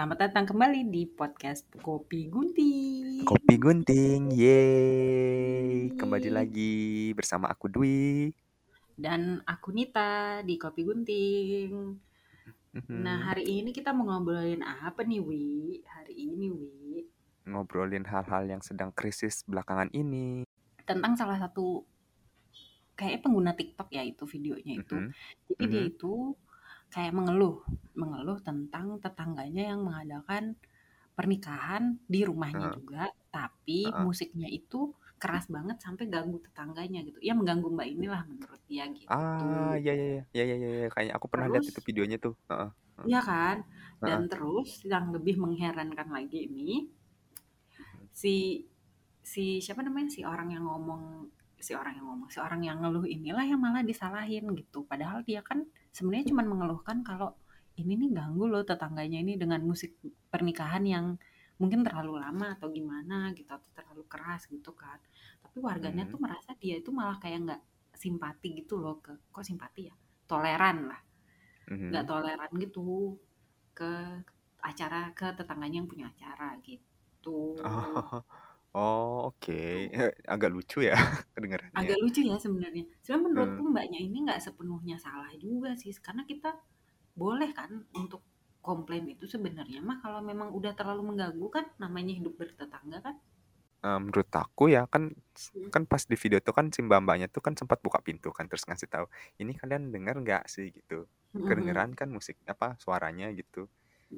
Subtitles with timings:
[0.00, 3.20] Selamat datang kembali di podcast Kopi Gunting.
[3.28, 5.92] Kopi Gunting, yeay.
[5.92, 8.32] Kembali lagi bersama aku Dwi.
[8.96, 12.00] Dan aku Nita di Kopi Gunting.
[12.96, 13.28] Nah, Mhm.
[13.28, 15.84] hari ini kita mau ngobrolin apa nih, Wi?
[15.84, 17.04] Hari ini, Wi,
[17.44, 20.48] Ngobrolin hal-hal yang sedang krisis belakangan ini.
[20.88, 21.84] tentang salah satu
[22.96, 24.96] kayak pengguna TikTok ya itu videonya itu.
[24.96, 25.12] Mhm.
[25.44, 25.90] Jadi dia Mhm.
[25.92, 26.12] itu
[26.90, 27.62] kayak mengeluh,
[27.94, 30.58] mengeluh tentang tetangganya yang mengadakan
[31.14, 32.74] pernikahan di rumahnya Heeh.
[32.74, 34.04] juga, tapi Heeh.
[34.04, 37.20] musiknya itu keras banget sampai ganggu tetangganya gitu.
[37.20, 39.06] Ya mengganggu Mbak inilah menurut dia gitu.
[39.12, 40.22] Ah, ya ya ya.
[40.32, 40.86] Ya ya ya ya.
[40.88, 42.34] Kayaknya aku pernah lihat itu Terus videonya tuh.
[42.48, 42.70] Heeh.
[43.04, 43.56] Iya kan?
[44.00, 46.88] Dan terus yang lebih mengherankan lagi ini
[48.12, 48.64] si
[49.20, 50.08] si siapa namanya?
[50.08, 51.28] Si orang yang ngomong
[51.60, 54.88] si orang yang ngomong, si orang yang ngeluh inilah yang malah disalahin gitu.
[54.88, 57.28] Padahal dia kan sebenarnya cuma mengeluhkan kalau
[57.80, 59.96] ini nih ganggu loh tetangganya ini dengan musik
[60.32, 61.06] pernikahan yang
[61.60, 64.98] mungkin terlalu lama atau gimana gitu atau terlalu keras gitu kan.
[65.44, 66.24] Tapi warganya tuh Mhm.
[66.24, 67.62] merasa dia itu malah kayak nggak
[68.02, 69.94] simpati gitu loh ke kok simpati ya?
[70.30, 71.00] Toleran lah.
[71.90, 72.10] Nggak Mhm.
[72.10, 73.16] toleran gitu
[73.78, 73.92] ke
[74.70, 77.40] acara ke tetangganya yang punya acara gitu.
[77.64, 78.22] Oh.
[78.74, 79.52] Oh, oke.
[79.52, 80.94] Eh, agak lucu ya
[81.34, 81.80] kedengarannya.
[81.80, 82.84] Agak lucu ya sebenarnya.
[83.04, 83.70] Sebenarnya menurutku Hmm.
[83.72, 86.50] Mbaknya ini nggak sepenuhnya salah juga sih, karena kita
[87.22, 88.22] boleh kan untuk
[88.68, 93.16] komplain itu sebenarnya mah kalau memang udah terlalu mengganggu kan namanya hidup bertetangga kan.
[93.80, 95.08] Eh, menurut aku ya kan
[95.54, 95.70] Hmm.
[95.72, 98.64] kan pas di video tuh kan si mbak-mbaknya tuh kan sempat buka pintu kan terus
[98.68, 99.06] ngasih tahu
[99.40, 101.48] ini kalian dengar nggak sih gitu Mhm.
[101.48, 103.72] kedengeran kan musik apa suaranya gitu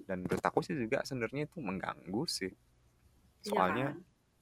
[0.09, 2.53] dan menurut aku sih juga sebenarnya itu mengganggu sih
[3.47, 3.95] Iya soalnya kan?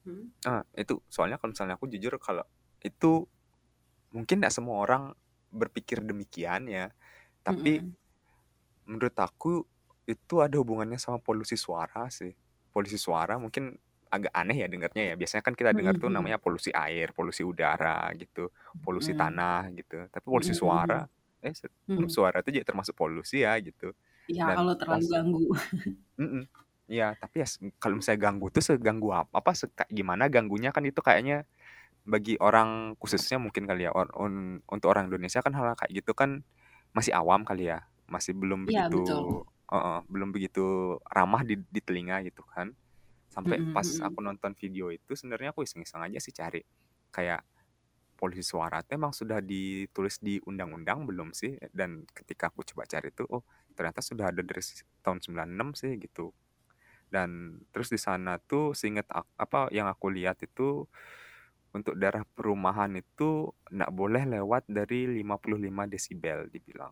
[0.05, 0.33] Hmm.
[0.49, 2.41] ah itu soalnya kalau misalnya aku jujur kalau
[2.81, 3.29] itu
[4.11, 5.03] mungkin nggak semua orang
[5.53, 6.89] berpikir demikian ya
[7.45, 7.91] tapi Mhm.
[8.89, 9.61] menurut aku
[10.09, 12.33] itu ada hubungannya sama polusi suara sih
[12.73, 13.77] polusi suara mungkin
[14.11, 16.15] agak aneh ya dengarnya ya biasanya kan kita dengar tuh Mhm.
[16.17, 18.51] namanya polusi air polusi udara gitu
[18.83, 19.19] polusi Mhm.
[19.21, 20.59] tanah gitu tapi polusi Mhm.
[20.59, 20.99] suara
[21.41, 22.09] eh se- Mhm.
[22.11, 23.93] suara itu juga termasuk polusi ya gitu
[24.31, 25.45] Ya dan kalau terlalu ganggu.
[26.19, 26.43] Mm-mm.
[26.91, 27.47] Ya, tapi ya
[27.79, 29.31] kalau misalnya ganggu tuh seganggu apa?
[29.39, 31.47] Apa se- gimana ganggunya kan itu kayaknya
[32.07, 36.13] bagi orang khususnya mungkin kali ya or- un- untuk orang Indonesia kan hal kayak gitu
[36.17, 36.43] kan
[36.97, 39.45] masih awam kali ya, masih belum Iya begitu betul.
[39.71, 42.73] uh, uh, belum begitu ramah di, di telinga gitu kan.
[43.31, 43.73] Sampai Mhm.
[43.75, 44.07] pas Mhm.
[44.07, 46.61] aku nonton video itu sebenarnya aku iseng-iseng aja sih cari
[47.13, 47.43] kayak
[48.19, 51.57] polisi suara itu emang sudah ditulis di undang-undang belum sih?
[51.73, 53.41] Dan ketika aku coba cari itu, oh
[53.73, 54.61] ternyata sudah ada dari
[55.01, 56.29] tahun 96 sih gitu
[57.13, 60.87] dan terus di sana tuh seingat ak- apa yang aku lihat itu
[61.71, 66.91] untuk daerah perumahan itu nggak boleh lewat dari 55 desibel dibilang.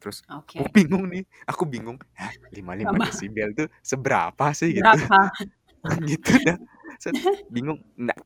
[0.00, 0.58] Terus Oke.
[0.60, 4.98] aku bingung nih, aku bingung, Hah, 55 Sama desibel tuh seberapa sih gitu.
[4.98, 5.20] berapa?
[6.10, 6.58] gitu dah.
[7.50, 8.18] Bingung, nggak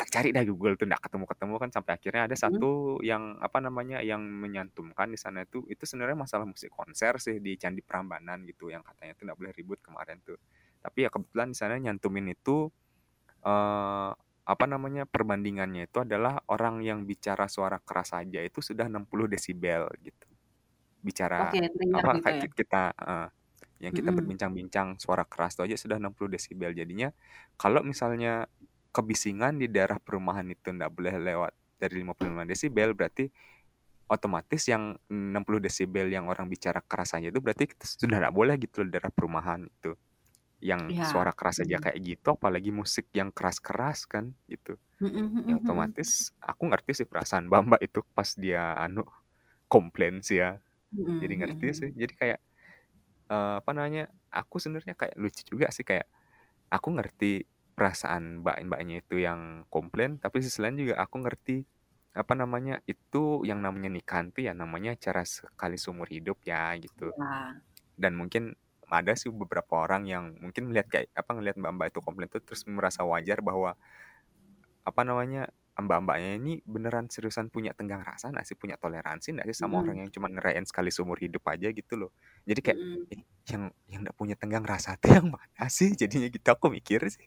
[0.00, 2.40] tak cari dah Google tuh nggak ketemu-ketemu kan sampai akhirnya ada Mhm.
[2.44, 7.36] satu yang apa namanya yang menyantumkan di sana itu itu sebenarnya masalah musik konser sih
[7.44, 10.38] di Candi Prambanan gitu yang katanya tuh nggak boleh ribut kemarin tuh.
[10.80, 12.72] Tapi ya kebetulan di sana nyantumin itu
[13.46, 14.10] eh
[14.52, 19.86] apa namanya perbandingannya itu adalah orang yang bicara suara keras saja itu sudah 60 desibel
[20.02, 20.26] gitu.
[21.00, 22.44] Bicara Oke, trigger apa gitu kayak ya.
[22.44, 23.28] ki- kita eh,
[23.84, 24.16] yang kita Mhm.
[24.16, 26.70] berbincang-bincang suara keras itu aja sudah 60 desibel.
[26.76, 27.08] Jadinya
[27.56, 28.48] kalau misalnya
[28.92, 33.30] kebisingan di daerah perumahan itu nggak boleh lewat dari 55 desibel berarti
[34.10, 38.54] otomatis yang 60 desibel yang orang bicara keras aja itu berarti kita sudah nggak boleh
[38.58, 39.94] gitu di daerah perumahan itu.
[40.62, 41.06] Yang Ya.
[41.06, 41.84] suara keras aja Mhm.
[41.90, 44.76] kayak gitu apalagi musik yang keras-keras kan gitu.
[45.00, 49.04] Mhm, mhm, ya otomatis aku ngerti sih perasaan Bamba itu pas dia anu
[49.70, 50.58] komplain sih ya.
[51.22, 52.40] Jadi ngerti sih jadi kayak
[53.32, 56.06] eh, apa namanya aku sebenarnya kayak lucu juga sih kayak
[56.72, 57.46] aku ngerti
[57.80, 61.64] perasaan mbak-mbaknya itu yang komplain tapi sisi lain juga aku ngerti
[62.12, 67.08] apa namanya itu yang namanya nikah itu ya namanya cara sekali seumur hidup ya gitu
[67.16, 67.56] Ya.
[67.96, 68.52] dan mungkin
[68.90, 72.66] ada sih beberapa orang yang mungkin melihat kayak apa ngelihat mbak-mbak itu komplain tuh terus
[72.68, 73.78] merasa wajar bahwa
[74.84, 79.56] apa namanya mbak-mbaknya ini beneran seriusan punya tenggang rasa nggak sih punya toleransi nggak sih
[79.64, 79.86] sama Mhm.
[79.86, 82.10] orang yang cuma ngerayain sekali seumur hidup aja gitu loh
[82.48, 83.10] jadi kayak Mhm.
[83.12, 87.00] "Eh, yang yang nggak punya tenggang rasa tuh yang mana sih jadinya gitu aku mikir
[87.12, 87.26] sih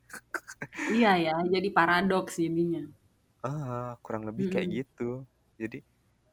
[0.96, 2.82] Iya ya, jadi paradoks jadinya.
[3.44, 4.84] ah kurang lebih kayak Mhm.
[4.84, 5.04] gitu
[5.62, 5.78] jadi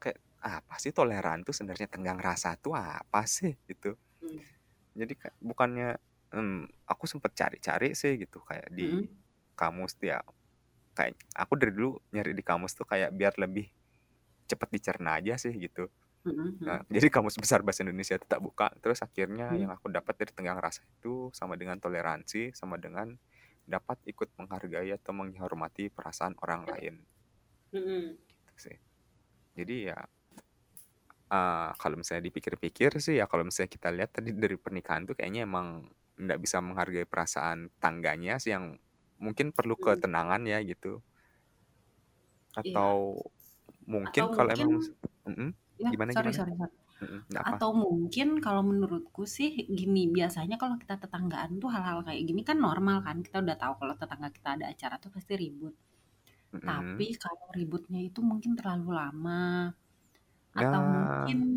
[0.02, 4.50] kayak apa sih toleran tuh sebenarnya tenggang rasa tuh apa sih gitu Mhm.
[4.96, 5.88] jadi kayak bukannya
[6.34, 9.20] em, aku sempet cari-cari sih gitu kayak di Mhm.
[9.58, 10.20] kamus ya
[10.96, 13.66] kayak aku dari dulu nyari di kamus tuh kayak biar lebih
[14.50, 15.88] cepet dicerna aja sih gitu
[16.68, 19.60] Nah, jadi Kamus Besar Bahasa Indonesia itu tak buka, terus akhirnya Mmm.
[19.60, 23.16] yang aku dapat dari tenggang rasa itu sama dengan toleransi, sama dengan
[23.64, 26.94] dapat ikut menghargai atau menghormati perasaan orang lain.
[28.48, 28.76] Gitu sih.
[29.58, 29.98] Jadi ya
[31.30, 35.46] eee, kalau misalnya dipikir-pikir sih ya kalau misalnya kita lihat tadi dari pernikahan tuh kayaknya
[35.48, 35.88] emang
[36.20, 38.76] nggak bisa menghargai perasaan tangganya sih yang
[39.24, 40.00] mungkin perlu Mhm.
[40.00, 41.02] ketenangan ya gitu.
[42.62, 42.90] Iya.
[42.90, 43.22] Atau
[44.08, 44.72] Atau mungkin kalau mungkin emang
[45.28, 45.48] mhm,
[45.84, 46.38] ya gimana sorry gimana?
[46.38, 46.78] sorry sorry.
[47.42, 47.56] Apa.
[47.56, 52.58] Atau mungkin kalau menurutku sih gini, biasanya kalau kita tetanggaan tuh hal-hal kayak gini kan
[52.66, 55.74] normal kan, kita udah tahu kalau tetangga kita ada acara tuh pasti ribut.
[56.52, 56.70] Mhm.
[56.70, 59.72] Tapi kalau ributnya itu mungkin terlalu lama,
[60.60, 61.50] atau mungkin Nah.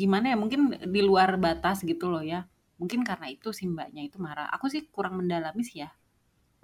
[0.00, 0.60] gimana ya, mungkin
[0.94, 2.48] di luar batas gitu loh ya.
[2.80, 4.46] Mungkin karena itu si Mbaknya itu marah.
[4.54, 5.90] Aku sih kurang mendalami sih ya,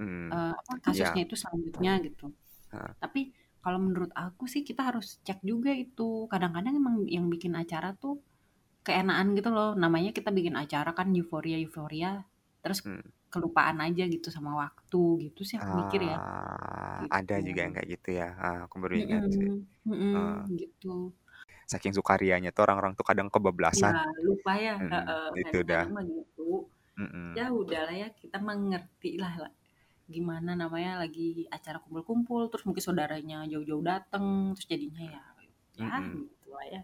[0.03, 1.11] Mmm, eee, apa, iya.
[1.13, 2.25] kasusnya itu selanjutnya gitu.
[2.73, 2.95] Heeh.
[3.03, 3.21] Tapi
[3.65, 6.29] kalau menurut aku sih kita harus cek juga itu.
[6.33, 8.23] Kadang-kadang emang yang bikin acara tuh
[8.87, 9.75] keenaan gitu loh.
[9.79, 12.27] Namanya kita bikin acara kan euforia-euforia,
[12.65, 13.13] terus Mmm.
[13.33, 15.01] kelupaan aja gitu sama waktu,
[15.31, 16.19] gitu sih aku mikir ya.
[16.41, 17.77] Ah, ada juga yang Gitu.
[17.77, 19.49] kayak gitu ya, heeh, aku baru ingat sih.
[19.49, 20.33] Mhm Heeh.
[20.41, 21.13] mhm, gitu.
[21.71, 23.29] Saking sukarianya tuh orang-orang tuh kadang
[23.77, 24.03] Iya, kebablasan.
[24.27, 25.87] lupa ya, Mhm, heeh, itu dah.
[25.87, 26.43] kadang-kadang mah gitu.
[27.39, 29.49] Ya udahlah ya, kita mah ngertilah la
[30.11, 34.27] gimana namanya, lagi acara kumpul-kumpul, terus mungkin saudaranya jauh-jauh dateng,
[34.57, 35.23] terus jadinya ya
[35.83, 36.23] ya Mhm.
[36.31, 36.81] gitulah ya.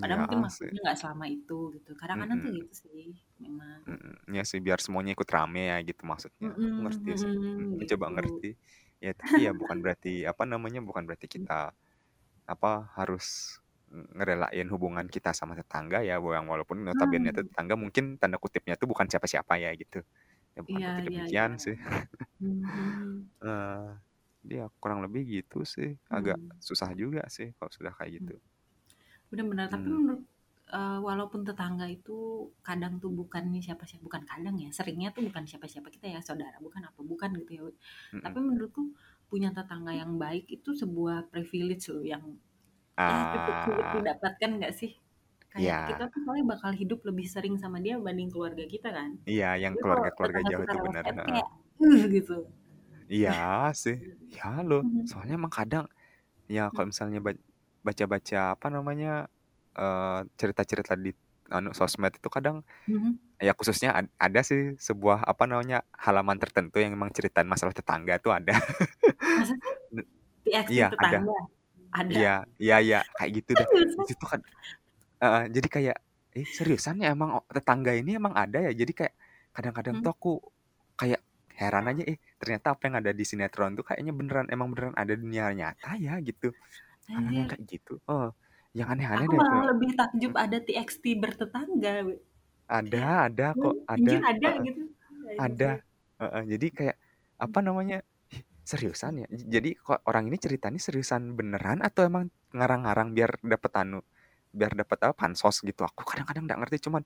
[0.00, 1.90] Padahal Iya mungkin maksudnya nggak selama itu gitu.
[2.00, 2.58] Kadang-kadang tuh Mhm.
[2.58, 3.06] gitu sih
[3.44, 3.82] memang.
[4.32, 6.50] Iya sih biar semuanya ikut rame ya gitu maksudnya.
[6.56, 8.14] Mhm ngerti sih, mhm, mhm, mencoba gitu.
[8.14, 8.46] ngerti.
[9.04, 11.48] Ya tapi ya bukan berarti, apa namanya, bukan berarti Mmm.
[11.50, 11.72] kita,
[12.48, 13.58] apa, harus
[13.90, 17.48] ngerelain hubungan kita sama tetangga ya, yang walaupun notabene itu Nah.
[17.48, 20.02] tetangga mungkin tanda kutipnya tuh bukan siapa-siapa ya gitu.
[20.58, 21.76] Ya bukan Iya berarti iya demikian sih.
[22.40, 23.30] Mhm.
[23.42, 23.86] Eee,
[24.50, 26.68] iya kurang lebih gitu sih, agak Mhm.
[26.68, 28.32] susah juga sih kalau sudah kayak Mmm.
[28.32, 28.42] gitu.
[29.30, 30.22] Bener bener, tapi menurut
[30.74, 32.12] eee, walaupun tetangga itu
[32.68, 36.82] kadang tuh bukan siapa-siapa bukan kadang ya, seringnya tuh bukan siapa-siapa kita ya, saudara bukan,
[36.90, 37.62] apa bukan gitu ya.
[38.24, 38.48] Tapi Mhm.
[38.48, 38.82] menurutku
[39.30, 42.24] punya tetangga yang baik itu sebuah privilege loh yang
[43.08, 43.96] ya cukup sulit Ah.
[43.96, 44.92] didapatkan nggak sih?
[45.54, 46.08] Kayak kita Iya.
[46.12, 49.10] tuh soalnya bakal hidup lebih sering sama dia banding keluarga kita kan.
[49.26, 51.46] Iya, yang keluarga-keluarga tetangga jauh kita itu bener, kayak
[51.82, 52.34] uh, gitu.
[53.14, 53.32] Iya
[53.82, 53.96] sih,
[54.32, 54.80] iya loh.
[54.82, 55.08] Mhm.
[55.08, 55.84] Soalnya emang kadang,
[56.54, 56.90] ya kalau Mmm.
[56.92, 57.32] misalnya ba
[57.86, 59.08] baca-baca, apa namanya,
[59.78, 61.10] eee, cerita-cerita di
[61.56, 62.56] anu, sosmed itu kadang,
[62.86, 63.18] Mhm.
[63.46, 68.14] ya khususnya ad ada sih sebuah, apa namanya, halaman tertentu yang memang ceritain masalah tetangga
[68.24, 68.52] tuh ada.
[70.72, 71.18] Iya ada.
[71.92, 72.14] Ada?
[72.14, 72.28] Iya
[72.62, 74.08] iya iya, kayak gitu Seriusan?
[74.08, 74.40] situ kan
[75.22, 75.96] heeh, jadi kayak,
[76.38, 79.14] "Ih seriusan ya emang tetangga ini emang ada ya?" Jadi kayak
[79.56, 80.08] kadang-kadang Mmm.
[80.08, 80.30] tuh aku
[81.00, 81.20] kayak
[81.58, 85.14] heran aja, "Eh ternyata apa yang ada di sinetron tuh kayaknya beneran emang beneran ada
[85.18, 86.54] dunia nyata ya?" Gitu.
[87.16, 87.50] Yang Anjir.
[87.50, 88.30] kayak gitu, heeh,
[88.78, 89.64] yang aneh-aneh Aku deh malah tuh.
[89.72, 90.36] lebih takjub Mhm.
[90.36, 92.14] ada TXT bertetangga, we.
[92.68, 94.66] Ada ada "Hah, kok, anjir ada, ada?" heeh.
[94.66, 94.82] Gitu.
[95.38, 95.80] Ada, Anjir.
[96.22, 96.96] heeh, jadi kayak,
[97.40, 97.64] apa Mmm.
[97.64, 98.02] namanya,
[98.34, 98.42] "Ih
[99.04, 99.12] Mmm.
[99.12, 104.00] seriusan ya?" Jadi kok orang ini ceritanya seriusan beneran atau emang ngarang-ngarang biar dapet anu,
[104.54, 105.82] biar dapet apa, pansos gitu.
[105.86, 107.02] Aku kadang-kadang nggak ngerti, cuman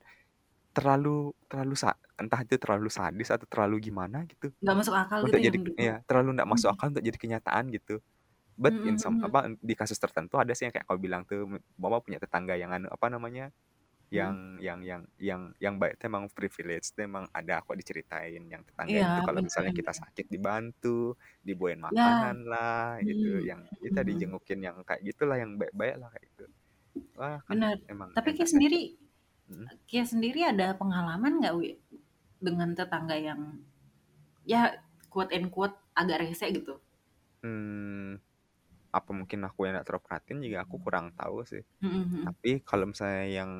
[0.75, 5.35] terlalu terlalu sa entah itu terlalu sadis atau terlalu gimana gitu, Nggak masuk akal gitu
[5.35, 6.75] untuk ya jadi iya, terlalu nggak masuk Mhm.
[6.75, 7.99] akal untuk jadi kenyataan gitu.
[8.59, 9.23] But Mhm in some mhm.
[9.23, 11.47] apa, di kasus tertentu ada sih yang kayak kau bilang tuh,
[11.79, 13.49] Bapak punya tetangga yang anu, apa namanya,
[14.13, 18.61] yang yang yang yang yang baik itu emang privilege itu emang ada kok diceritain, yang
[18.67, 20.03] tetangga Iya, itu kalau bener misalnya kita bener.
[20.03, 22.23] sakit dibantu, dibawain Ya.
[22.23, 26.45] makanan lah, itu Mhm yang kita dijengukin yang kayak gitulah, yang baik-baik lah kayak gitu.
[27.17, 27.77] Wah kan Bener.
[27.91, 28.81] emang Tapi Kia sendiri
[29.49, 29.69] Mhm.
[29.89, 31.69] Kia sendiri ada pengalaman nggak, wi,
[32.41, 33.41] dengan tetangga yang
[34.47, 34.61] ya
[35.13, 36.79] quote and quote agak rese gitu?
[37.43, 38.15] Mmm,
[38.95, 41.63] apa mungkin aku yang nggak terlalu perhatiin juga aku kurang tahu sih.
[41.81, 42.27] Mhm.
[42.27, 43.51] Tapi kalau misalnya yang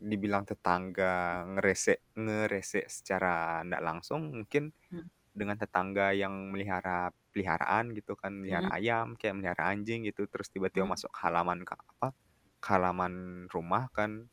[0.00, 5.02] dibilang tetangga ngerese ngerese secara nggak langsung, mungkin Mmm.
[5.34, 8.72] dengan tetangga yang melihara peliharaan gitu kan, melihara Mhm.
[8.78, 10.92] ayam, kayak melihara anjing gitu, terus tiba-tiba Mmm.
[10.92, 12.21] masuk ke halaman ka apa, ke
[12.70, 14.28] halaman rumah kan,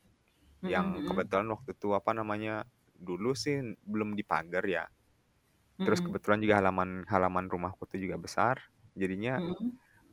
[0.68, 4.86] yang kebetulan waktu itu, apa namanya, dulu sih belum dipagar ya.
[5.86, 8.60] Terus kebetulan juga halaman halaman rumahku tuh juga besar,
[8.98, 9.40] jadinya,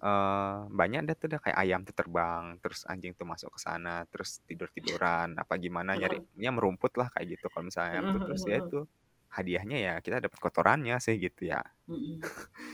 [0.02, 4.04] eee, banyak dah tuh dah kayak ayam tuh terbang, terus anjing tuh masuk ke sana,
[4.12, 8.20] terus tidur-tiduran, apa gimana, nyari ya merumput lah kayak gitu kalau misalnya ayam tuh.
[8.24, 8.78] Terus ya itu,
[9.32, 11.62] hadiahnya ya kita dapat kotorannya sih gitu ya.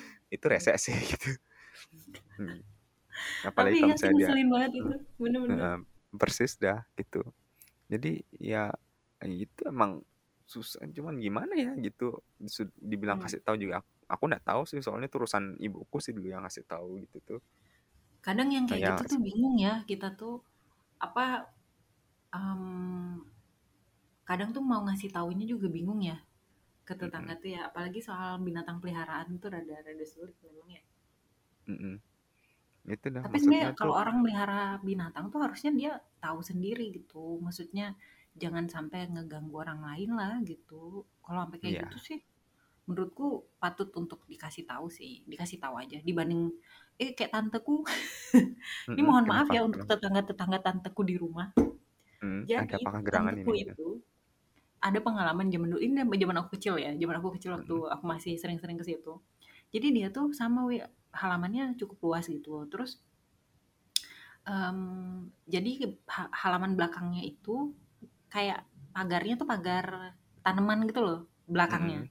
[0.34, 1.38] Itu rese sih gitu.
[3.22, 3.48] Mhm.
[3.56, 5.64] Tapi Apalagi kalau iya misalnya dia banget itu, mhm, bener bener.
[5.64, 5.76] heeh,
[6.20, 7.22] persis dah gitu.
[7.92, 8.70] Jadi ya
[9.26, 10.02] itu emang
[10.48, 12.20] susah, cuman gimana ya gitu,
[12.78, 13.22] dibilang Mmm.
[13.22, 16.64] kasih tahu juga aku nggak tahu sih, soalnya itu urusan ibuku sih dulu yang ngasih
[16.68, 17.40] tahu gitu tuh.
[18.26, 20.34] Kadang yang kayak gitu tuh bingung ya, kita tuh
[21.06, 21.24] apa
[22.36, 23.22] um,
[24.28, 26.16] kadang tuh mau ngasih taunya juga bingung ya
[26.88, 30.82] ke tetangga tuh ya apalagi soal binatang peliharaan tuh rada-rada sulit memang ya
[31.68, 32.00] Mm-mm.
[32.82, 37.38] Itu dah tapi sebenarnya kalau tuh orang melihara binatang tuh harusnya dia tahu sendiri gitu.
[37.38, 37.94] Maksudnya
[38.34, 41.06] jangan sampai ngeganggu orang lain lah gitu.
[41.22, 41.82] Kalau sampai kayak iya.
[41.86, 42.18] gitu sih
[42.90, 45.22] menurutku patut untuk dikasih tahu sih.
[45.30, 46.50] Dikasih tahu aja dibanding
[46.98, 47.86] eh kayak tanteku.
[48.94, 50.02] Ini Mm-mm, mohon maaf ya untuk kenapa?
[50.02, 51.54] tetangga-tetangga tanteku di rumah.
[52.22, 53.62] Mm, ada jadi gerangan tanteku ini?
[53.62, 53.88] itu
[54.82, 57.94] ada pengalaman zaman dulu ini zaman aku kecil ya zaman aku kecil waktu Mm-mm.
[57.94, 59.22] aku masih sering-sering ke situ.
[59.70, 60.66] Jadi dia tuh sama
[61.20, 62.64] halamannya cukup luas gitu.
[62.72, 62.90] Terus
[64.48, 64.78] em,
[65.46, 65.70] jadi
[66.10, 67.72] ha- halaman belakangnya itu
[68.32, 68.60] kayak
[68.94, 69.86] pagarnya tuh pagar
[70.44, 72.00] tanaman gitu loh belakangnya.
[72.00, 72.08] Mm-mm.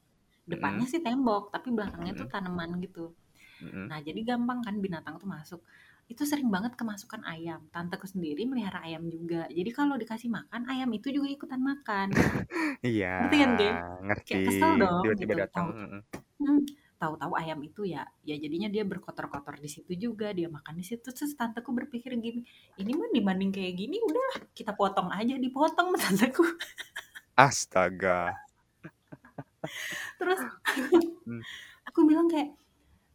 [0.52, 0.92] depannya Mm-mm.
[0.92, 2.32] sih tembok tapi belakangnya tuh Mm-mm.
[2.34, 3.16] tanaman gitu.
[3.62, 3.92] Mm-mm.
[3.92, 5.62] nah jadi gampang kan binatang tuh masuk.
[6.12, 7.62] Itu sering banget kemasukan ayam.
[7.74, 9.48] Tanteku sendiri melihara ayam juga.
[9.52, 12.10] Jadi kalau dikasih makan ayam itu juga ikutan makan.
[12.90, 13.64] Iya ngerti kan ngerti.
[14.28, 15.40] Kayak kesel dong tiba-tiba gitu.
[15.42, 15.68] datang.
[16.42, 16.60] Hmm,
[17.02, 21.10] tahu-tahu ayam itu ya ya jadinya dia berkotor-kotor di situ juga dia makan di situ
[21.10, 22.46] terus tanteku berpikir gini
[22.78, 26.46] ini mah dibanding kayak gini udah kita potong aja dipotong tanteku
[27.34, 28.38] astaga
[30.22, 30.40] terus
[31.22, 31.42] Mm.
[31.86, 32.58] aku bilang kayak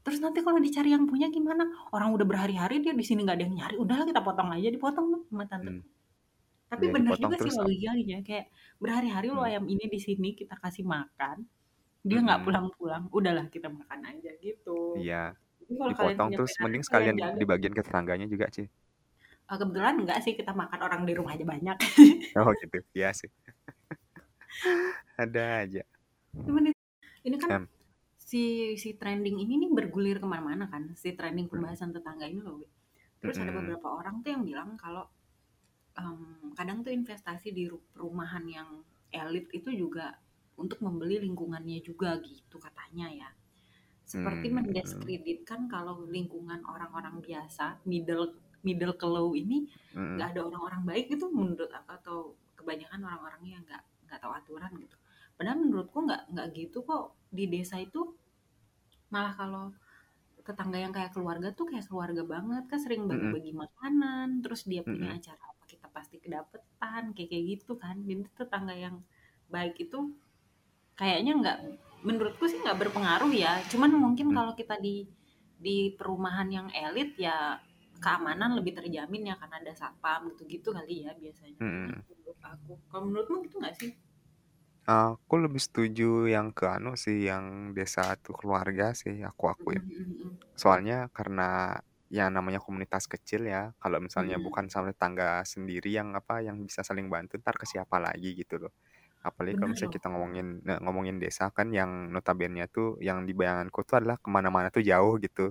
[0.07, 3.45] terus nanti kalau dicari yang punya gimana orang udah berhari-hari dia di sini nggak ada
[3.51, 6.71] yang nyari udahlah kita potong aja dipotong sama tanteku Mm.
[6.71, 8.47] tapi ya bener juga sih logikanya kayak
[8.79, 9.49] berhari-hari lo Mm.
[9.51, 11.47] ayam ini di sini kita kasih makan
[12.09, 12.47] dia nggak Mm-mm.
[12.47, 14.81] pulang-pulang udahlah kita makan aja gitu.
[14.99, 15.23] Iya.
[15.61, 17.39] Jadi dipotong terus mending kalian sekalian jaga.
[17.41, 18.67] dibagiin ke tetangganya juga sih.
[19.51, 21.77] Eh, kebetulan enggak sih kita makan orang di rumah aja banyak.
[22.39, 22.79] Oh gitu.
[22.95, 23.31] Iya sih.
[25.23, 25.83] Ada aja.
[26.45, 26.71] Cuman
[27.27, 27.53] ini kan
[28.17, 32.59] si si trending ini nih bergulir ke mana-mana kan si trending pembahasan tetangga ini loh
[33.23, 33.59] terus ada mm-mm.
[33.63, 35.07] beberapa orang tuh yang bilang kalau
[35.95, 38.69] em, kadang tuh investasi di ru- perumahan yang
[39.15, 40.19] elit itu juga
[40.63, 43.29] untuk membeli lingkungannya juga gitu katanya ya.
[44.13, 48.27] Seperti Hmm, mendiskreditkan kalau lingkungan orang-orang biasa middle
[48.67, 49.59] middle ke low ini
[49.97, 50.17] mm-mm.
[50.17, 52.19] nggak ada orang-orang baik gitu menurut aku atau
[52.59, 54.97] kebanyakan orang-orangnya nggak nggak tahu aturan gitu.
[55.37, 57.05] Padahal menurutku nggak nggak gitu kok
[57.37, 58.01] di desa itu.
[59.13, 59.65] Malah kalau
[60.49, 63.11] tetangga yang kayak keluarga tuh kayak keluarga banget kan sering Mm-mm.
[63.11, 67.97] bagi-bagi makanan terus dia punya acara apa kita pasti kedapetan kayak kayak gitu kan.
[68.09, 68.97] Jadi tetangga yang
[69.55, 69.99] baik itu
[71.01, 71.59] kayaknya nggak
[72.07, 74.37] menurutku sih nggak berpengaruh ya cuman mungkin Mm.
[74.37, 74.97] kalau kita di
[75.67, 77.37] di perumahan yang elit ya
[78.05, 82.05] keamanan lebih terjamin ya karena ada satpam gitu-gitu kali ya biasanya Mm-mm.
[82.09, 83.91] menurut aku kalau menurutmu gitu nggak sih
[84.87, 89.83] Aku lebih setuju yang ke anu sih, yang desa tuh keluarga sih, aku akuin.
[90.63, 91.75] Soalnya karena
[92.19, 94.45] ya namanya komunitas kecil ya, kalau misalnya mm.
[94.47, 98.55] bukan sama tetangga sendiri yang apa yang bisa saling bantu, ntar ke siapa lagi gitu
[98.63, 98.73] loh.
[99.27, 103.33] Apalagi kalau misalnya loh kita ngomongin nah, ngomongin desa kan yang notabene tuh yang di
[103.35, 105.51] bayanganku tuh adalah ke mana-mana tuh jauh gitu.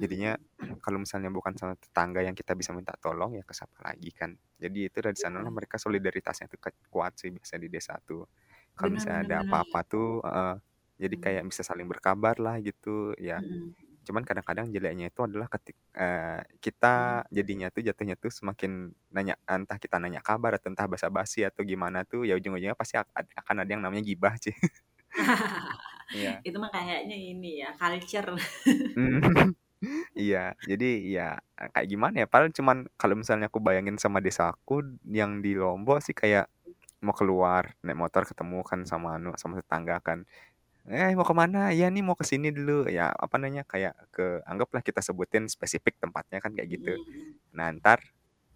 [0.00, 0.36] Jadinya
[0.84, 4.32] kalau misalnya bukan sama tetangga yang kita bisa minta tolong ya ke siapa lagi kan.
[4.60, 8.24] Jadi itu dari sana lah mereka solidaritasnya tuh ke- kuat sih biasa di desa tuh.
[8.76, 10.56] Kalau misalnya ada apa-apa tuh, eh,
[11.00, 13.40] jadi Mm, kayak bisa saling berkabar lah gitu ya.
[14.06, 16.62] Cuman kadang-kadang jeleknya itu adalah ketik eh, mm.
[16.62, 21.66] kita jadinya tuh jatuhnya tuh semakin nanya entah kita nanya kabar atau entah basa-basi atau
[21.66, 24.54] gimana tuh ya ujung-ujungnya pasti akan ada yang namanya gibah sih.
[26.06, 26.38] Iya.
[26.46, 28.38] itu mah kayaknya ini ya culture
[28.94, 29.18] Mm.
[30.16, 31.28] Iya, jadi ya
[31.74, 32.26] kayak gimana ya?
[32.26, 36.48] Padahal cuman kalau misalnya aku bayangin sama desa aku yang di Lombok sih kayak
[37.04, 40.24] mau keluar naik motor ketemu kan sama anu sama tetangga kan.
[40.86, 41.74] Eh mau ke mana?
[41.74, 42.86] Ya nih mau ke sini dulu.
[42.86, 46.94] Ya apa namanya kayak ke anggaplah kita sebutin spesifik tempatnya kan kayak gitu.
[47.56, 48.00] Nah ntar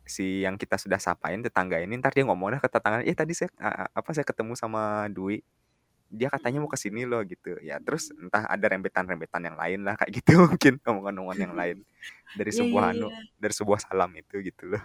[0.07, 3.33] si yang kita sudah sapain tetangga ini ntar dia ngomong dah ke tetangga, eh tadi
[3.39, 5.39] saya a- a- apa saya ketemu sama Dwi
[6.11, 9.95] dia katanya mau ke sini loh gitu ya terus entah ada rembetan-rembetan yang lain lah
[9.99, 11.77] kayak gitu mungkin omongan-omongan yang lain
[12.37, 12.93] dari Iya iya sebuah iya.
[12.97, 13.09] anu
[13.41, 14.83] dari sebuah salam itu gitu loh.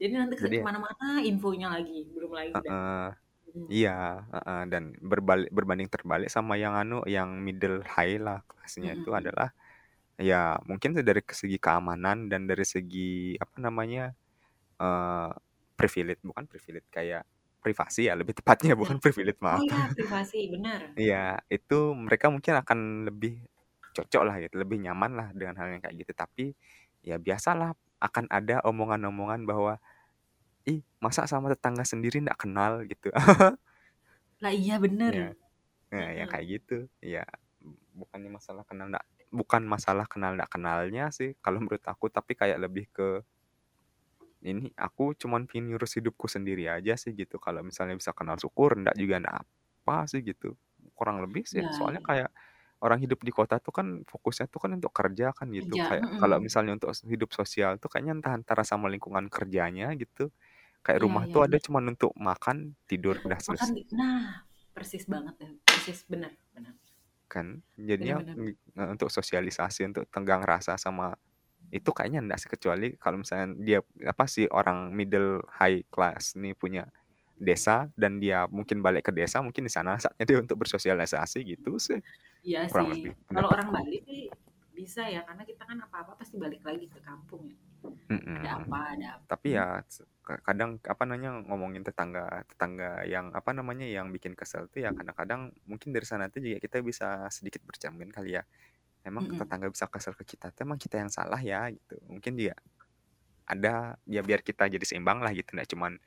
[0.00, 2.74] Jadi nanti ke ke mana-mana infonya lagi belum lagi dah.
[2.74, 3.08] eh,
[3.52, 8.48] Mm, iya eh, dan berbalik berbanding terbalik sama yang anu yang middle high lah mm,
[8.48, 9.48] kelasnya itu adalah
[10.16, 14.12] ya mungkin dari segi keamanan dan dari segi apa namanya
[14.80, 15.30] eh
[15.76, 17.24] privilege bukan privilege kayak
[17.62, 18.78] privasi ya lebih tepatnya Ya.
[18.82, 20.80] bukan privilege Oh maaf ya privasi benar.
[20.98, 22.78] Iya, itu mereka mungkin akan
[23.08, 23.40] lebih
[23.96, 26.12] cocok lah gitu, lebih nyaman lah dengan hal yang kayak gitu.
[26.16, 26.44] Tapi
[27.04, 29.78] ya biasalah akan ada omongan-omongan bahwa
[30.68, 33.10] ih masa sama tetangga sendiri nggak kenal gitu.
[34.42, 35.14] Lah iya benar.
[35.14, 35.34] ya,
[35.92, 36.30] nah, Heeh.
[36.30, 36.76] kayak gitu.
[37.02, 37.24] Ya
[37.94, 42.58] bukannya masalah kenal nggak, bukan masalah kenal nggak kenalnya sih kalau menurut aku, tapi kayak
[42.62, 43.24] lebih ke
[44.42, 47.38] ini aku cuman pengen ngurus hidupku sendiri aja sih gitu.
[47.38, 50.58] Kalau misalnya bisa kenal syukur, enggak juga enggak apa sih gitu.
[50.98, 52.30] Kurang lebih sih, Iya soalnya kayak
[52.82, 55.78] orang hidup di kota tuh kan fokusnya tuh kan untuk kerja kan gitu.
[55.78, 56.42] Kerja, Kayak kalau mhm.
[56.42, 60.30] misalnya untuk hidup sosial tuh kayaknya entah antara sama lingkungan kerjanya gitu.
[60.82, 61.64] Kayak Iya rumah iya tuh ada iya.
[61.66, 62.56] cuman untuk makan,
[62.90, 63.74] tidur, udah Makan selesai.
[63.74, 64.42] di nah,
[64.74, 66.74] persis banget ya, persis, bener bener.
[67.30, 68.86] Kan jadinya bener bener.
[68.92, 71.14] untuk sosialisasi, untuk tenggang rasa sama
[71.72, 76.52] itu kayaknya enggak sih, kecuali kalau misalnya dia apa sih, orang middle high class nih
[76.58, 76.84] punya
[77.38, 81.78] desa dan dia mungkin balik ke desa, mungkin di sana saatnya dia untuk bersosialisasi gitu
[81.80, 81.98] sih,
[82.42, 83.08] Iya kurang sih.
[83.08, 83.66] lebih Kalau orang.
[83.72, 84.22] Bali sih
[84.76, 87.56] bisa ya, karena kita kan apa-apa pasti balik lagi ke kampung ya.
[88.40, 88.62] Ada Mhm.
[88.62, 89.80] apa ada apa Tapi ya
[90.46, 95.50] kadang apa namanya, ngomongin tetangga tetangga yang apa namanya, yang bikin kesel tuh ya kadang-kadang
[95.70, 98.44] mungkin dari sana tuh juga kita bisa sedikit bercermin kali ya.
[99.06, 99.40] Emang Mhm.
[99.40, 101.96] tetangga bisa kesel ke kita tuh emang kita yang salah ya gitu.
[102.10, 102.54] Mungkin dia
[103.46, 105.98] ada ya biar kita jadi seimbang lah gitu, nggak cuman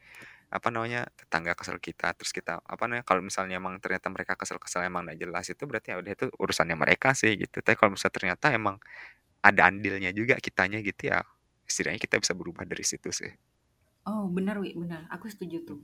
[0.53, 4.85] apa namanya, tetangga kesel kita, terus kita apa namanya, kalau misalnya emang ternyata mereka kesel-kesel
[4.87, 7.59] emang nggak jelas, itu berarti ya udah itu urusannya mereka sih gitu.
[7.65, 8.77] Tapi kalau misalnya ternyata emang
[9.45, 11.23] ada andilnya juga kitanya gitu ya,
[11.69, 13.31] setidaknya kita bisa berubah dari situ sih.
[14.09, 15.01] Oh, bener Wi, bener.
[15.15, 15.79] Aku setuju tuh.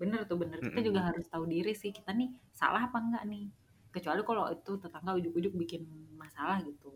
[0.00, 0.58] Bener tuh, bener.
[0.66, 3.44] Kita juga harus tahu diri sih, kita nih salah apa enggak nih.
[3.94, 5.82] Kecuali kalau itu tetangga ujug-ujug bikin
[6.22, 6.90] masalah gitu.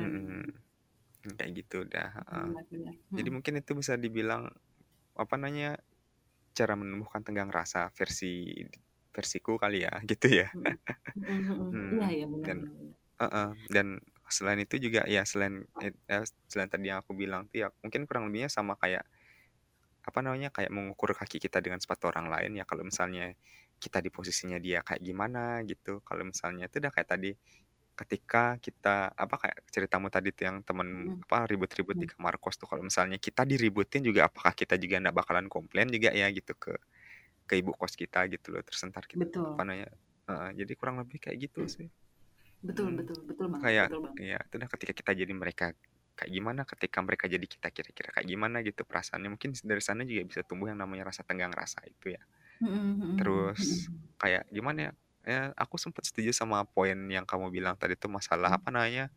[0.00, 0.42] Mhm.
[1.24, 1.38] bener.
[1.38, 2.48] Kayak gitu dah, heeh.
[2.48, 4.48] Bener bener, Jadi mungkin itu bisa dibilang
[5.18, 5.78] apa namanya,
[6.58, 8.52] cara menumbuhkan tenggang rasa versi
[9.14, 10.48] versiku kali ya, gitu ya.
[11.92, 12.96] Iya Hmm, iya, bener dan bener bener.
[13.22, 13.88] heeh, dan
[14.32, 18.28] selain itu juga ya selain eee, selain tadi yang aku bilang tuh ya, mungkin kurang
[18.30, 19.04] lebihnya sama kayak
[20.06, 22.64] apa namanya, kayak mengukur kaki kita dengan sepatu orang lain ya.
[22.68, 23.34] Kalau misalnya
[23.82, 25.98] kita di posisinya dia kayak gimana gitu.
[26.06, 27.30] Kalau misalnya itu udah kayak tadi,
[27.98, 31.24] ketika kita apa, kayak ceritamu tadi tuh yang temen Mhm.
[31.26, 32.10] apa, ribut-ribut di Mhm.
[32.10, 36.10] kamar kos tuh, kalau misalnya kita diributin juga apakah kita juga nggak bakalan komplain juga
[36.14, 36.74] ya gitu ke
[37.48, 38.62] ke ibu kos kita gitu loh.
[38.66, 39.66] Terus entar kita apa Betul.
[39.66, 39.88] namanya
[40.30, 41.88] heeh, jadi kurang lebih kayak gitu sih.
[42.64, 44.20] Betul Mhm, betul betul banget kayak betul banget.
[44.20, 45.66] ya itu dah ketika kita jadi mereka
[46.16, 49.28] kayak gimana, ketika mereka jadi kita kira-kira kayak gimana gitu perasaannya.
[49.36, 52.22] Mungkin dari sana juga bisa tumbuh yang namanya rasa tenggang rasa itu ya.
[52.60, 54.16] Mhm mhm Terus mhm.
[54.20, 54.92] kayak gimana ya,
[55.26, 59.10] ya aku sempet setuju sama poin yang kamu bilang tadi tuh masalah apa namanya,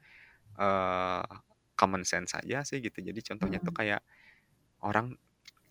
[0.59, 1.23] eee,
[1.79, 2.99] common sense aja sih gitu.
[3.03, 4.01] Jadi contohnya tuh kayak
[4.85, 5.15] orang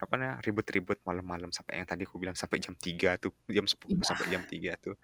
[0.02, 4.02] apa namanya, ribut-ribut malam-malam sampai yang tadi aku bilang sampai jam 3.00 tuh, jam 10.00
[4.02, 4.04] Iya.
[4.06, 4.96] sampai jam 3.00 tuh.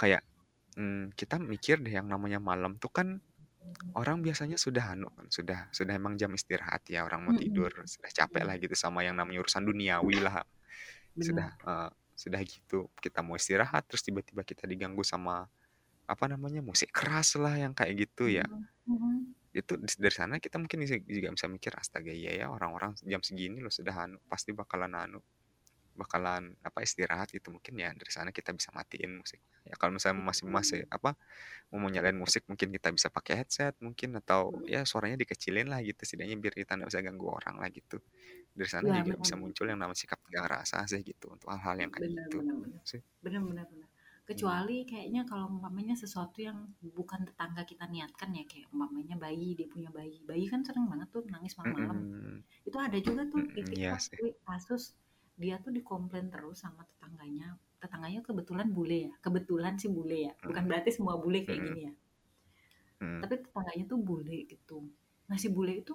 [0.00, 0.24] Kayak,
[0.78, 3.08] mmm, kita mikir deh yang namanya malam tuh kan
[3.98, 7.34] orang biasanya sudah anu kan, sudah sudah emang jam istirahat ya, orang mau Mhm.
[7.36, 10.42] tidur, sudah capek lah gitu sama yang namanya urusan duniawi lah.
[11.20, 11.64] Sudah, Bener.
[11.66, 15.46] eee, sudah gitu kita mau istirahat, terus tiba-tiba kita diganggu sama
[16.10, 18.44] apa namanya, musik keras lah yang kayak gitu ya.
[18.44, 19.34] Mhm mhm.
[19.54, 23.62] Itu dis dari sana kita mungkin juga bisa mikir, "Astaga iya ya orang-orang jam segini
[23.62, 25.18] loh sudah anu, pasti bakalan anu,
[25.98, 27.48] bakalan apa, istirahat," gitu.
[27.54, 29.40] Mungkin ya dari sana kita bisa matiin musik.
[29.66, 30.88] Ya kalau misalnya masih masih Betul.
[30.90, 31.16] apa,
[31.74, 36.02] mau nyalain musik mungkin kita bisa pakai headset mungkin atau ya suaranya dikecilin lah gitu,
[36.06, 37.96] setidaknya biar kita nggak bisa ganggu orang lah gitu.
[38.56, 41.48] Dari sana Iya, juga bener bisa muncul yang namanya sikap tenggang rasa sih gitu, untuk
[41.54, 42.72] hal-hal yang kayak Bener gitu bener.
[43.38, 43.58] Mmm.
[44.28, 49.68] Kecuali kayaknya kalau umpamanya sesuatu yang bukan tetangga kita niatkan ya, kayak umpamanya bayi, dia
[49.68, 50.24] punya bayi.
[50.24, 51.98] Bayi kan sering banget tuh nangis malam-malam.
[52.04, 52.44] Mhm.
[52.68, 53.98] Itu ada juga tuh iya.
[54.22, 54.82] Wi, kasus
[55.42, 57.58] dia tuh dikomplain terus sama tetangganya.
[57.82, 60.70] Tetangganya kebetulan bule ya, kebetulan sih bule ya, bukan Mhm.
[60.70, 61.66] berarti semua bule kayak Mhm.
[61.66, 61.94] gini ya.
[63.00, 63.22] Mhm.
[63.22, 64.78] Tapi tetangganya tuh bule gitu.
[65.30, 65.92] Nah si bule itu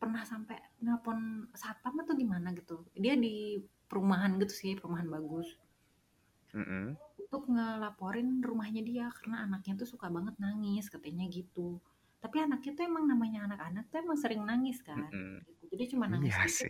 [0.00, 2.86] pernah sampai nelpon satpam atau gimana gitu.
[3.04, 3.58] Dia di
[3.90, 5.48] perumahan gitu sih, perumahan bagus.
[6.54, 6.98] Mhm.
[7.18, 11.82] Untuk ngelaporin rumahnya dia karena anaknya tuh suka banget nangis, katanya gitu.
[12.22, 15.40] Tapi anaknya tuh emang namanya anak-anak tuh emang sering nangis kan, Mhm.
[15.46, 15.62] gitu.
[15.74, 16.67] Jadi cuma nangis Iya sih.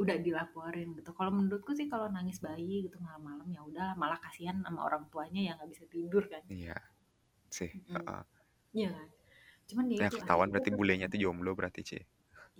[0.00, 1.10] Udah dilaporin gitu.
[1.12, 5.40] Kalau menurutku sih kalau nangis bayi gitu malam-malam ya udah, malah kasihan sama orang tuanya
[5.52, 6.42] yang nggak bisa tidur kan.
[6.48, 6.76] Iya,
[7.52, 7.94] sih, Mhm.
[7.94, 8.22] heeh.
[8.80, 9.08] Iya kan?
[9.68, 11.98] Cuman dia Ya itu ketahuan berarti bulenya tuh jomblo berarti, Ci.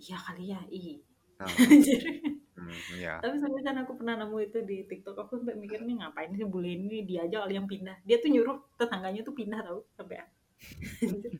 [0.01, 0.99] Iya kali ya, ih.
[1.41, 3.13] Mmm, iya.
[3.23, 6.45] Tapi sampai kan aku pernah nemu itu di TikTok, aku sampai mikir nih ngapain sih
[6.45, 7.97] bule ini, dia aja kali yang pindah.
[8.07, 10.27] Dia tuh nyuruh tetangganya tuh pindah tahu, sampean.
[11.09, 11.33] Anjir.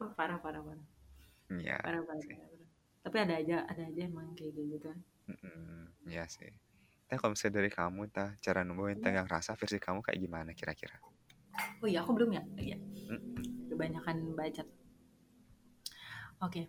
[0.00, 0.86] Wah, parah parah parah.
[1.52, 2.06] Iya, Parah sih.
[2.06, 2.55] parah parah.
[3.06, 4.98] Tapi ada aja ada aja emang kayak gitu-gituan.
[5.30, 6.50] Mhm, iya sih.
[7.06, 8.98] Tapi kalau misalnya dari kamu tah, cara Iya.
[8.98, 10.98] tenggang rasa versi kamu kayak gimana kira-kira?
[11.78, 12.42] Oh iya, aku belum ya?
[12.58, 12.76] Iya.
[13.06, 13.70] Mhm.
[13.70, 14.66] Kebanyakan bacot.
[16.42, 16.66] Oke.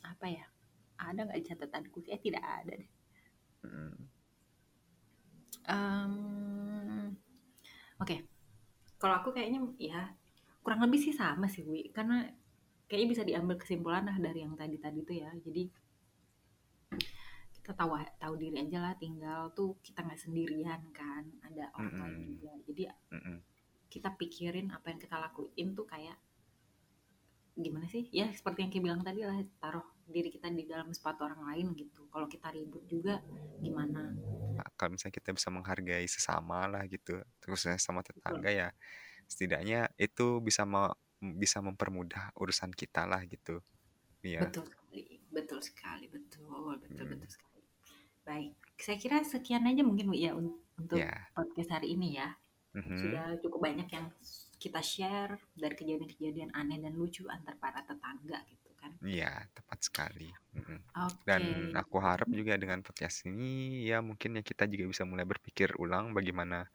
[0.00, 0.48] Apa ya?
[0.96, 2.00] Ada nggak catatanku?
[2.08, 2.90] Kayaknya tidak ada deh.
[3.68, 3.96] Mhm.
[5.68, 7.04] Mmm,
[8.00, 8.16] oke.
[8.96, 10.08] Kalau aku kayaknya ya
[10.64, 11.92] kurang lebih sih sama sih, Wi.
[11.92, 12.24] Karena
[12.90, 15.30] kayaknya bisa diambil kesimpulan lah dari yang tadi-tadi tuh ya.
[15.38, 15.70] Jadi
[17.74, 22.26] tahu tahu diri aja lah tinggal tuh kita nggak sendirian kan ada orang lain Mm-mm.
[22.34, 22.82] juga jadi
[23.14, 23.38] Mm-mm.
[23.90, 26.18] kita pikirin apa yang kita lakuin tuh kayak
[27.54, 31.26] gimana sih ya seperti yang kayak bilang tadi lah taruh diri kita di dalam sepatu
[31.26, 33.22] orang lain gitu kalau kita ribut juga
[33.60, 34.14] gimana
[34.50, 38.68] Nah, kalau misalnya kita bisa menghargai sesama lah gitu terusnya sama tetangga ya
[39.24, 40.68] setidaknya itu bisa
[41.20, 43.60] bisa mempermudah urusan kita lah gitu
[44.20, 47.10] iya betul sekali betul sekali betul betul Hmm.
[47.16, 47.60] betul sekali
[48.20, 52.32] baik saya kira sekian aja mungkin Bu ya un- untuk ya podcast hari ini ya
[52.70, 52.96] Mhm.
[52.96, 54.06] sudah cukup banyak yang
[54.56, 60.30] kita share dari kejadian-kejadian aneh dan lucu antar para tetangga gitu kan Iya, tepat sekali.
[60.54, 60.78] Mm-mm.
[60.94, 61.42] oke Dan
[61.74, 66.14] aku harap juga dengan podcast ini ya mungkin ya kita juga bisa mulai berpikir ulang
[66.14, 66.70] bagaimana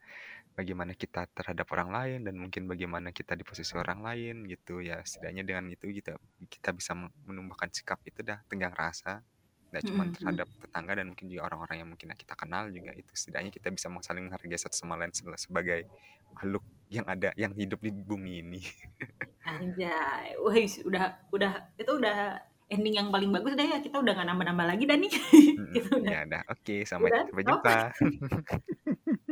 [0.58, 5.00] bagaimana kita terhadap orang lain dan mungkin bagaimana kita di posisi orang lain gitu ya.
[5.04, 6.16] Setidaknya dengan itu kita
[6.48, 9.22] kita bisa men- menumbuhkan sikap itu dah tenggang rasa
[9.70, 10.38] tidak cuma Mm-mm, mm.
[10.38, 13.88] terhadap tetangga dan mungkin juga orang-orang yang mungkin kita kenal juga itu setidaknya kita bisa
[14.06, 15.90] saling menghargai satu sama lain se- sebagai
[16.32, 18.60] makhluk yang ada yang hidup di bumi ini.
[19.46, 22.14] Anjay, wih udah udah itu udah
[22.72, 25.10] ending yang paling bagus deh ya kita udah nggak nambah-nambah lagi dah nih
[25.56, 25.72] Mm-mm.
[25.74, 27.76] kita udah Ya udah, oke, sampai udah sampai stop jumpa.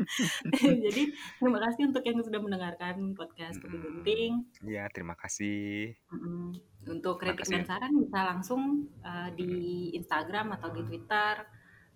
[0.86, 1.02] jadi
[1.40, 3.84] terima kasih untuk yang sudah mendengarkan podcast Kopi Mm-mm.
[4.04, 4.32] Gunting
[4.64, 5.94] Ya, terima kasih.
[6.12, 6.56] Mm-mm.
[6.84, 9.92] untuk kritik dan saran bisa langsung uh, di.
[9.94, 11.34] Instagram atau di Twitter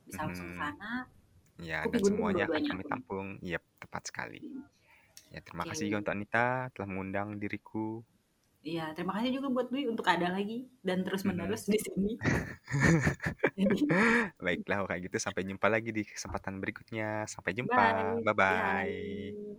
[0.09, 0.93] bisa langsung ke sana
[1.59, 3.29] Ya, Kopi dan semuanya akan kami tampung.
[3.43, 4.39] Iya, tepat sekali.
[5.35, 8.07] Ya, terima oke kasih juga untuk Anita telah mengundang diriku.
[8.69, 12.21] Iya, terima kasih juga buat Dwi untuk ada lagi dan terus menerus di sini.
[14.45, 17.25] Baiklah, kayak gitu sampai jumpa lagi di kesempatan berikutnya.
[17.25, 17.73] Sampai jumpa.
[17.73, 18.21] bye.
[18.29, 18.85] Bye-bye.
[18.85, 19.57] Bye.